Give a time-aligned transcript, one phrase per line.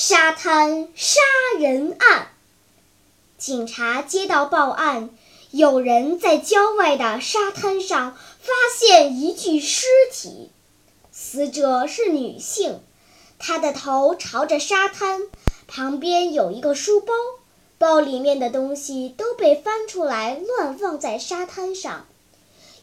[0.00, 1.20] 沙滩杀
[1.58, 2.28] 人案，
[3.36, 5.10] 警察接到报案，
[5.50, 10.52] 有人在郊外的沙滩上发现一具尸体。
[11.10, 12.78] 死者是女性，
[13.40, 15.22] 她的头朝着沙滩，
[15.66, 17.12] 旁边有一个书包，
[17.78, 22.06] 包里面的东西都被翻出来乱放在沙滩上，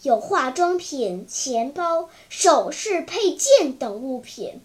[0.01, 4.59] 有化妆品、钱包、首饰、配件等物品，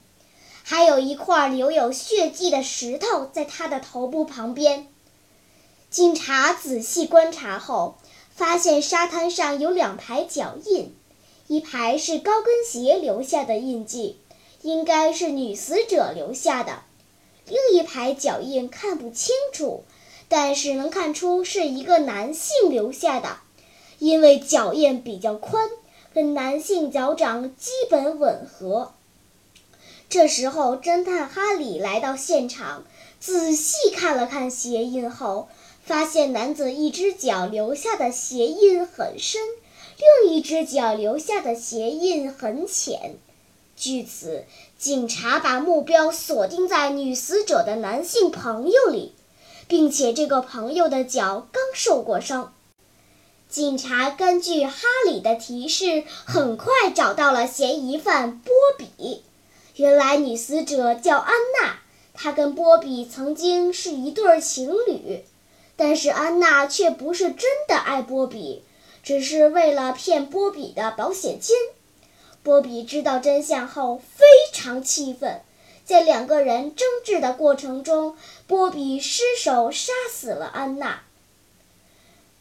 [0.70, 4.86] 还有一块留有血迹的石头在她的头部旁边。
[5.90, 7.96] 警察仔细观察后，
[8.36, 10.94] 发现沙滩上有两排脚印。
[11.48, 14.20] 一排是高跟鞋留下的印记，
[14.62, 16.84] 应该是女死者留下的；
[17.48, 19.82] 另一排脚印看不清楚，
[20.28, 23.38] 但是能看出是一个男性留下的，
[23.98, 25.68] 因为脚印比较宽，
[26.14, 28.92] 跟男性脚掌基本吻合。
[30.10, 32.82] 这时候，侦探哈里来到现场，
[33.20, 35.48] 仔细看了看鞋印后，
[35.84, 39.40] 发现男子一只脚留下的鞋印很深。
[40.24, 43.18] 另一只脚留下的鞋印很浅，
[43.76, 49.14] 据此，警察把目标锁定在女死者的男性朋友里，
[49.68, 52.52] 并且这个朋友的脚刚受过伤。
[53.48, 59.22] 警察根据哈里的提示，很快找到了嫌疑犯波比。
[59.80, 61.78] 原来女死者叫安娜，
[62.12, 65.24] 她跟波比曾经是一对情侣，
[65.74, 68.62] 但是安娜却不是真的爱波比。
[69.02, 71.56] 只是为了骗波比的保险金。
[72.42, 75.40] 波比知道真相后非常气愤，
[75.86, 81.00] 在两个人争执的过程中，波比失手杀死了安娜。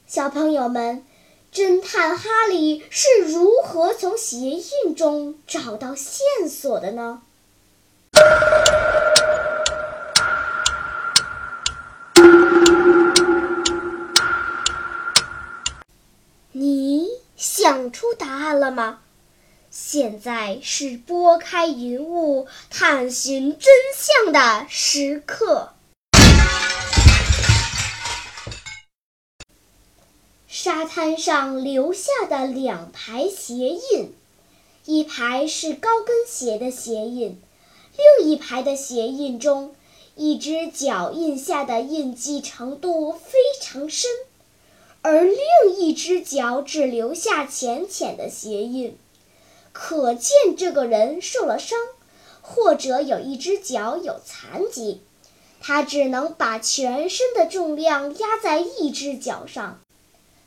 [0.05, 1.05] 小朋友们，
[1.53, 7.21] 侦探哈利是如何从鞋印中找到线索的呢？
[16.51, 17.07] 你
[17.37, 18.99] 想出答案了吗？
[19.71, 25.73] 现在是拨开云雾探寻真相的时刻。
[30.47, 34.13] 沙滩上留下的两排鞋印，
[34.85, 37.39] 一排是高跟鞋的鞋印，
[37.99, 39.75] 另一排的鞋印中，
[40.15, 44.09] 一只脚印下的印记程度非常深。
[45.01, 48.97] 而另一只脚只留下浅浅的鞋印，
[49.73, 51.77] 可见这个人受了伤，
[52.41, 55.01] 或者有一只脚有残疾，
[55.59, 59.81] 他只能把全身的重量压在一只脚上，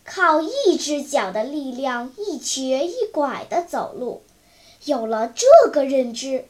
[0.04, 4.22] 靠一只脚的力量一瘸一拐地走路。
[4.84, 6.46] 有了这个认知，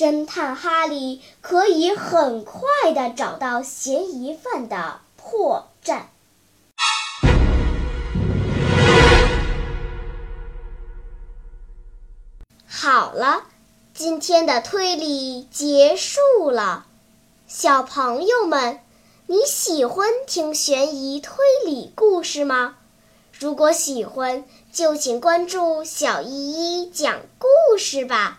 [0.00, 2.62] 侦探哈利可以很快
[2.94, 6.04] 的找到嫌疑犯的破绽。
[12.66, 13.42] 好了，
[13.92, 16.86] 今天的推理结束了。
[17.46, 18.80] 小朋友们，
[19.26, 22.76] 你喜欢听悬疑推理故事吗？
[23.38, 28.38] 如果喜欢，就请关注小依依讲故事吧。